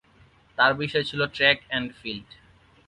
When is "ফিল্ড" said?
1.99-2.29